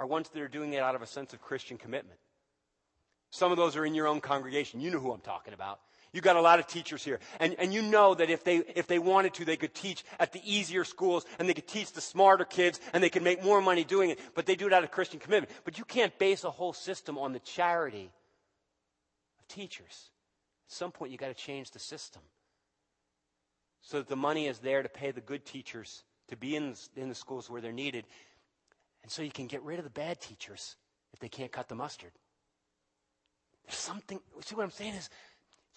[0.00, 2.18] are ones that are doing it out of a sense of Christian commitment.
[3.30, 4.80] Some of those are in your own congregation.
[4.80, 5.80] You know who I'm talking about.
[6.12, 7.20] You got a lot of teachers here.
[7.40, 10.32] And, and you know that if they, if they wanted to, they could teach at
[10.32, 13.60] the easier schools and they could teach the smarter kids and they could make more
[13.60, 15.52] money doing it, but they do it out of Christian commitment.
[15.64, 18.10] But you can't base a whole system on the charity
[19.38, 20.10] of teachers.
[20.68, 22.22] At some point, you got to change the system
[23.82, 27.08] so that the money is there to pay the good teachers to be in, in
[27.08, 28.04] the schools where they're needed.
[29.02, 30.76] And so you can get rid of the bad teachers
[31.12, 32.12] if they can't cut the mustard.
[33.66, 35.10] There's something, see what I'm saying is,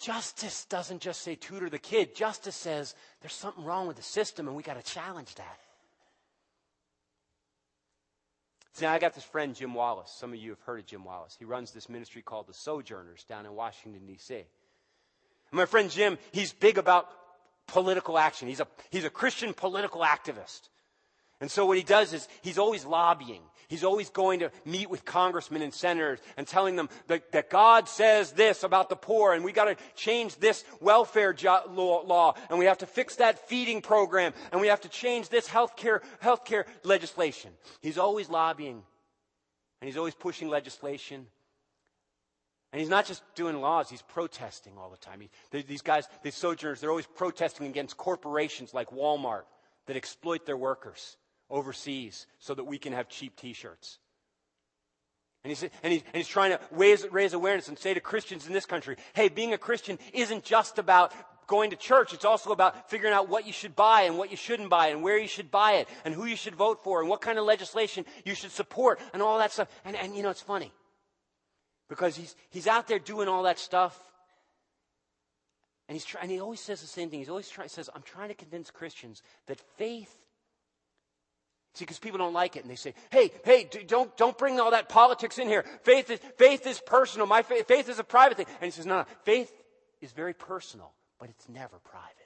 [0.00, 2.14] justice doesn't just say tutor the kid.
[2.14, 5.58] Justice says there's something wrong with the system and we got to challenge that.
[8.72, 10.10] See, I got this friend, Jim Wallis.
[10.10, 11.36] Some of you have heard of Jim Wallis.
[11.38, 14.44] He runs this ministry called the Sojourners down in Washington, D.C.
[15.50, 17.08] My friend Jim, he's big about
[17.66, 18.48] political action.
[18.48, 20.68] He's a, he's a Christian political activist.
[21.40, 23.42] And so what he does is he's always lobbying.
[23.70, 27.88] He's always going to meet with congressmen and senators and telling them that, that God
[27.88, 32.34] says this about the poor and we got to change this welfare jo- law, law,
[32.50, 36.00] and we have to fix that feeding program and we have to change this healthcare
[36.20, 37.52] healthcare legislation.
[37.80, 38.82] He's always lobbying
[39.80, 41.26] and he's always pushing legislation.
[42.72, 45.20] And he's not just doing laws, he's protesting all the time.
[45.20, 49.42] He, these guys, these sojourners, they're always protesting against corporations like Walmart
[49.86, 51.16] that exploit their workers
[51.50, 53.98] overseas so that we can have cheap t shirts.
[55.42, 58.46] And he's, and, he's, and he's trying to raise, raise awareness and say to Christians
[58.46, 61.14] in this country, hey, being a Christian isn't just about
[61.46, 62.12] going to church.
[62.12, 65.02] It's also about figuring out what you should buy and what you shouldn't buy and
[65.02, 67.44] where you should buy it and who you should vote for and what kind of
[67.44, 69.68] legislation you should support and all that stuff.
[69.84, 70.72] And, and you know, it's funny
[71.88, 73.98] because he's, he's out there doing all that stuff.
[75.88, 77.18] And, he's try, and he always says the same thing.
[77.18, 80.19] He's always trying, says, I'm trying to convince Christians that faith
[81.74, 84.72] See, because people don't like it, and they say, "Hey, hey, don't don't bring all
[84.72, 85.64] that politics in here.
[85.82, 87.26] Faith is faith is personal.
[87.26, 89.52] My faith, faith is a private thing." And he says, "No, no, faith
[90.00, 92.16] is very personal, but it's never private.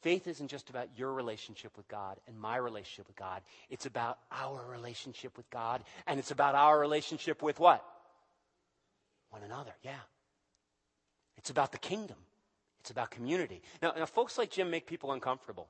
[0.00, 3.42] Faith isn't just about your relationship with God and my relationship with God.
[3.70, 7.82] It's about our relationship with God, and it's about our relationship with what?
[9.30, 9.74] One another.
[9.82, 10.00] Yeah.
[11.38, 12.18] It's about the kingdom.
[12.80, 13.62] It's about community.
[13.80, 15.68] Now, now folks like Jim make people uncomfortable.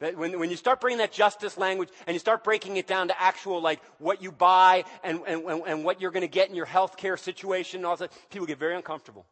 [0.00, 3.08] That when, when you start bringing that justice language and you start breaking it down
[3.08, 6.54] to actual, like, what you buy and, and, and what you're going to get in
[6.54, 9.26] your health care situation and all that, people get very uncomfortable.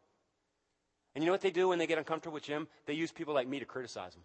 [1.15, 2.67] And you know what they do when they get uncomfortable with Jim?
[2.85, 4.21] They use people like me to criticize them.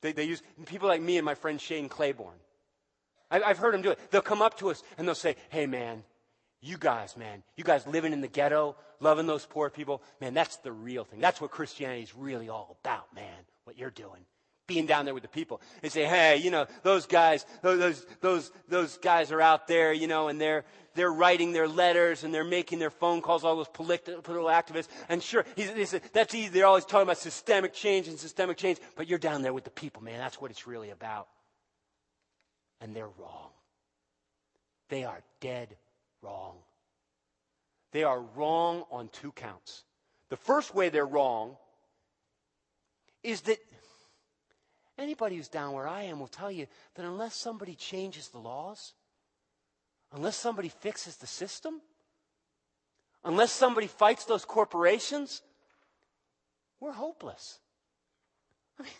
[0.00, 2.38] They, they use people like me and my friend Shane Claiborne.
[3.32, 3.98] I, I've heard them do it.
[4.12, 6.04] They'll come up to us and they'll say, hey, man,
[6.60, 10.56] you guys, man, you guys living in the ghetto, loving those poor people, man, that's
[10.58, 11.18] the real thing.
[11.18, 14.24] That's what Christianity is really all about, man, what you're doing
[14.68, 18.52] being down there with the people and say, hey, you know, those guys, those, those,
[18.68, 22.44] those guys are out there, you know, and they're, they're writing their letters and they're
[22.44, 24.88] making their phone calls, all those political, activists.
[25.08, 26.50] And sure, he's, he's, that's easy.
[26.50, 29.70] They're always talking about systemic change and systemic change, but you're down there with the
[29.70, 30.18] people, man.
[30.18, 31.26] That's what it's really about.
[32.80, 33.50] And they're wrong.
[34.90, 35.76] They are dead
[36.22, 36.56] wrong.
[37.92, 39.84] They are wrong on two counts.
[40.28, 41.56] The first way they're wrong
[43.22, 43.58] is that
[44.98, 48.94] Anybody who's down where I am will tell you that unless somebody changes the laws,
[50.12, 51.80] unless somebody fixes the system,
[53.24, 55.42] unless somebody fights those corporations,
[56.80, 57.58] we're hopeless.
[58.78, 58.92] I mean,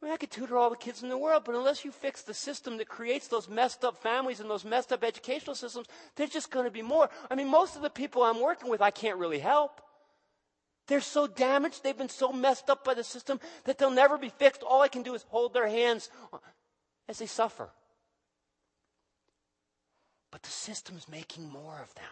[0.00, 2.22] I, mean, I could tutor all the kids in the world, but unless you fix
[2.22, 6.30] the system that creates those messed up families and those messed up educational systems, there's
[6.30, 7.08] just going to be more.
[7.28, 9.80] I mean, most of the people I'm working with, I can't really help.
[10.86, 14.28] They're so damaged, they've been so messed up by the system that they'll never be
[14.28, 14.62] fixed.
[14.62, 16.10] All I can do is hold their hands
[17.08, 17.70] as they suffer.
[20.30, 22.04] But the system's making more of them.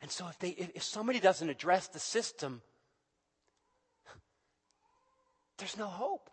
[0.00, 2.62] And so if they if somebody doesn't address the system,
[5.56, 6.30] there's no hope.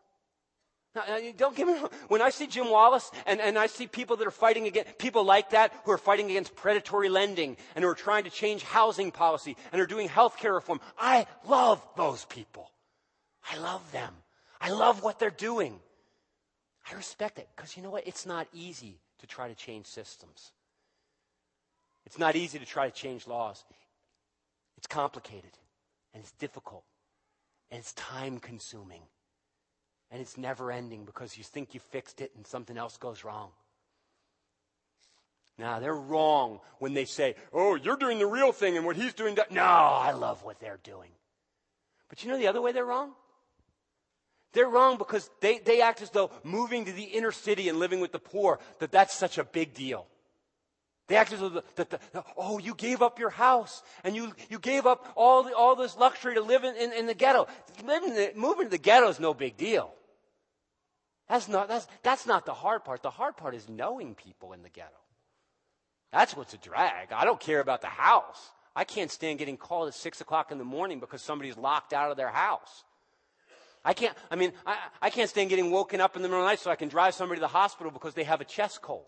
[0.95, 1.03] Now,
[1.35, 1.89] don't get me wrong.
[2.07, 5.25] When I see Jim Wallis and, and I see people that are fighting against, people
[5.25, 9.11] like that who are fighting against predatory lending and who are trying to change housing
[9.11, 12.71] policy and are doing healthcare reform, I love those people.
[13.51, 14.13] I love them.
[14.61, 15.79] I love what they're doing.
[16.89, 18.07] I respect it because you know what?
[18.07, 20.51] It's not easy to try to change systems.
[22.05, 23.65] It's not easy to try to change laws.
[24.77, 25.51] It's complicated
[26.13, 26.83] and it's difficult
[27.69, 29.01] and it's time consuming
[30.15, 33.49] and it's never ending because you think you fixed it and something else goes wrong.
[35.57, 39.13] Now, they're wrong when they say, oh, you're doing the real thing and what he's
[39.13, 39.37] doing.
[39.51, 41.09] No, I love what they're doing.
[42.07, 43.11] But you know the other way they're wrong?
[44.53, 47.99] They're wrong because they, they act as though moving to the inner city and living
[47.99, 50.07] with the poor, that that's such a big deal.
[51.07, 51.99] They act as though, that the,
[52.37, 55.97] oh, you gave up your house and you, you gave up all, the, all this
[55.97, 57.47] luxury to live in, in, in the ghetto.
[57.85, 59.93] Moving to the ghetto is no big deal.
[61.29, 63.01] That's not, that's, that's not the hard part.
[63.01, 64.89] The hard part is knowing people in the ghetto.
[66.11, 67.11] That's what's a drag.
[67.11, 68.51] I don't care about the house.
[68.75, 72.11] I can't stand getting called at six o'clock in the morning because somebody's locked out
[72.11, 72.83] of their house.
[73.83, 76.45] I can't, I mean, I, I can't stand getting woken up in the middle of
[76.45, 78.81] the night so I can drive somebody to the hospital because they have a chest
[78.81, 79.05] cold.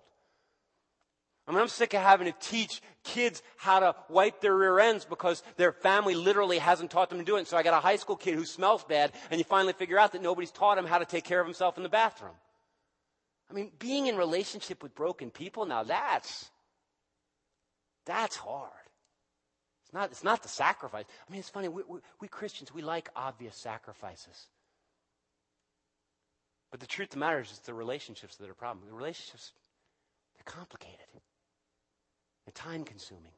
[1.47, 5.05] I mean, I'm sick of having to teach kids how to wipe their rear ends
[5.05, 7.47] because their family literally hasn't taught them to do it.
[7.47, 10.12] So I got a high school kid who smells bad, and you finally figure out
[10.12, 12.36] that nobody's taught him how to take care of himself in the bathroom.
[13.49, 16.49] I mean, being in relationship with broken people, now that's,
[18.05, 18.71] that's hard.
[19.86, 21.05] It's not, it's not the sacrifice.
[21.07, 21.69] I mean, it's funny.
[21.69, 24.47] We, we, we Christians, we like obvious sacrifices.
[26.71, 28.86] But the truth of the matter is, it's the relationships that are a problem.
[28.86, 29.53] The relationships,
[30.36, 31.05] they're complicated.
[32.47, 33.33] They're time consuming.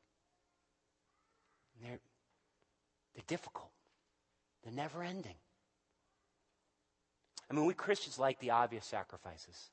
[1.82, 1.98] They're,
[3.16, 3.72] they're difficult.
[4.64, 5.34] They're never ending.
[7.50, 9.72] I mean, we Christians like the obvious sacrifices.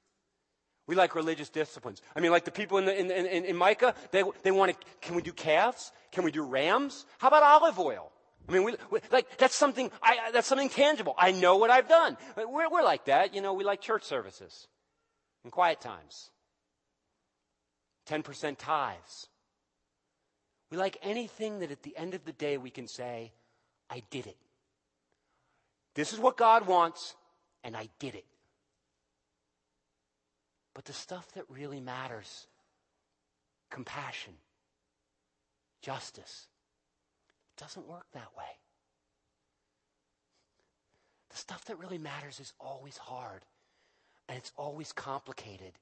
[0.87, 2.01] We like religious disciplines.
[2.15, 4.87] I mean, like the people in, the, in, in, in Micah, they, they want to,
[5.03, 5.93] can we do calves?
[6.13, 7.05] Can we do rams?
[7.19, 8.11] How about olive oil?
[8.49, 11.15] I mean, we, we, like, that's something, I, that's something tangible.
[11.19, 12.17] I know what I've done.
[12.39, 13.35] We're, we're like that.
[13.35, 14.67] You know, we like church services
[15.45, 16.31] and quiet times.
[18.09, 19.29] 10% tithes.
[20.71, 23.33] We like anything that at the end of the day we can say,
[23.91, 24.37] I did it.
[25.95, 27.15] This is what God wants,
[27.65, 28.27] and I did it.
[30.75, 32.47] But the stuff that really matters
[33.71, 34.35] compassion,
[35.81, 36.49] justice,
[37.57, 38.45] it doesn't work that way.
[41.31, 43.45] The stuff that really matters is always hard,
[44.29, 45.73] and it's always complicated,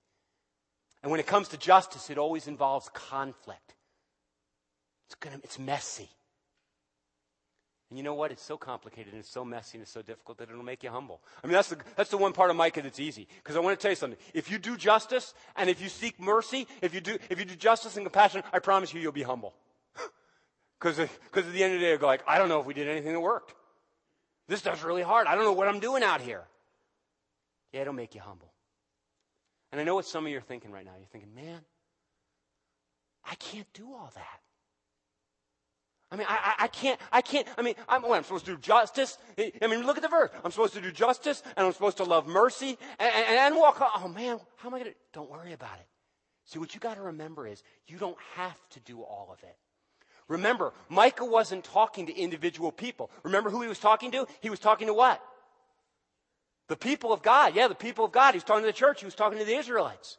[1.05, 3.75] and when it comes to justice, it always involves conflict.
[5.07, 6.09] It's, gonna, it's messy.
[7.91, 8.33] And you know what?
[8.33, 10.89] It's so complicated and it's so messy and it's so difficult that it'll make you
[10.89, 11.21] humble.
[11.43, 13.29] I mean, that's the, that's the one part of Micah that's easy.
[13.37, 14.19] Because I want to tell you something.
[14.33, 17.55] If you do justice and if you seek mercy, if you do, if you do
[17.55, 19.55] justice and compassion, I promise you, you'll be humble.
[20.81, 22.73] Because at the end of the day, you go like, I don't know if we
[22.73, 23.55] did anything that worked.
[24.49, 25.27] This stuff's really hard.
[25.27, 26.45] I don't know what I'm doing out here.
[27.73, 28.54] Yeah, it'll make you humble.
[29.75, 30.93] And I know what some of you are thinking right now.
[30.97, 31.59] You're thinking, man,
[33.29, 34.41] I can't do all that.
[36.13, 38.59] I mean, I, I, can't, I can't, I mean, I'm, what, I'm supposed to do
[38.59, 39.19] justice.
[39.37, 40.31] I mean, look at the verse.
[40.45, 43.79] I'm supposed to do justice, and I'm supposed to love mercy, and, and, and walk,
[43.81, 45.87] oh man, how am I going to, don't worry about it.
[46.45, 49.57] See, what you got to remember is, you don't have to do all of it.
[50.29, 53.11] Remember, Micah wasn't talking to individual people.
[53.25, 54.25] Remember who he was talking to?
[54.41, 55.21] He was talking to what?
[56.69, 57.55] The people of God.
[57.55, 58.33] Yeah, the people of God.
[58.33, 59.01] He was talking to the church.
[59.01, 60.19] He was talking to the Israelites.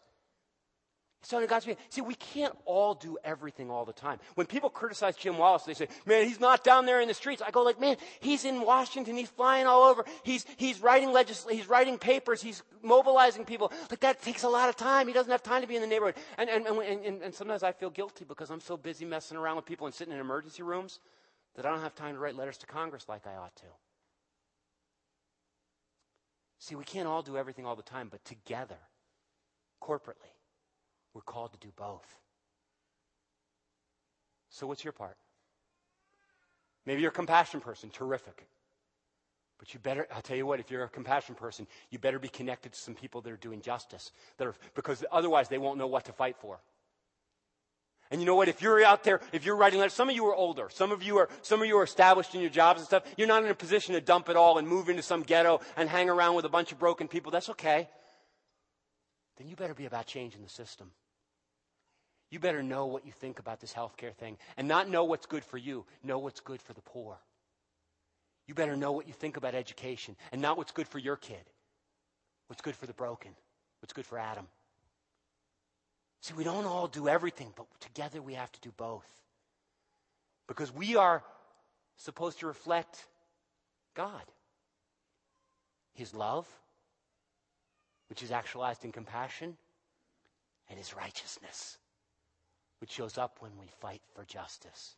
[1.25, 1.81] He's talking to God's people.
[1.89, 4.19] See, we can't all do everything all the time.
[4.35, 7.41] When people criticize Jim Wallis, they say, man, he's not down there in the streets.
[7.41, 9.15] I go like, man, he's in Washington.
[9.15, 10.05] He's flying all over.
[10.21, 12.43] He's, he's writing legisl- he's writing papers.
[12.43, 13.71] He's mobilizing people.
[13.89, 15.07] Like that takes a lot of time.
[15.07, 16.13] He doesn't have time to be in the neighborhood.
[16.37, 19.55] And, and, and, and, and sometimes I feel guilty because I'm so busy messing around
[19.55, 20.99] with people and sitting in emergency rooms
[21.55, 23.65] that I don't have time to write letters to Congress like I ought to.
[26.65, 28.79] See, we can't all do everything all the time, but together,
[29.79, 30.33] corporately,
[31.13, 32.17] we're called to do both.
[34.49, 35.15] So, what's your part?
[36.87, 37.91] Maybe you're a compassion person.
[37.91, 38.47] Terrific.
[39.59, 42.29] But you better, I'll tell you what, if you're a compassion person, you better be
[42.29, 44.11] connected to some people that are doing justice.
[44.37, 46.59] That are, because otherwise they won't know what to fight for.
[48.11, 48.47] And you know what?
[48.47, 50.69] If you're out there, if you're writing letters, some of you are older.
[50.69, 53.03] Some of you are, some of you are established in your jobs and stuff.
[53.17, 55.89] You're not in a position to dump it all and move into some ghetto and
[55.89, 57.31] hang around with a bunch of broken people.
[57.31, 57.89] That's okay.
[59.37, 60.91] Then you better be about changing the system.
[62.31, 65.43] You better know what you think about this healthcare thing and not know what's good
[65.43, 65.85] for you.
[66.03, 67.17] Know what's good for the poor.
[68.47, 71.49] You better know what you think about education and not what's good for your kid.
[72.47, 73.31] What's good for the broken.
[73.81, 74.47] What's good for Adam.
[76.25, 79.05] See, we don't all do everything, but together we have to do both.
[80.47, 81.21] Because we are
[81.97, 83.05] supposed to reflect
[83.93, 84.23] God.
[85.93, 86.47] His love,
[88.09, 89.55] which is actualized in compassion,
[90.67, 91.77] and His righteousness,
[92.79, 94.95] which shows up when we fight for justice.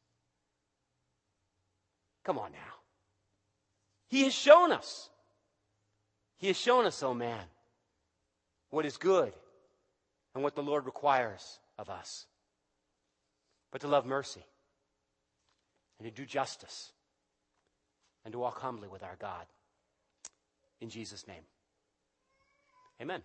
[2.23, 2.75] Come on now.
[4.07, 5.09] He has shown us.
[6.37, 7.43] He has shown us, oh man,
[8.69, 9.33] what is good
[10.33, 12.25] and what the Lord requires of us.
[13.71, 14.43] But to love mercy
[15.99, 16.91] and to do justice
[18.23, 19.45] and to walk humbly with our God.
[20.79, 21.43] In Jesus' name.
[23.01, 23.21] Amen.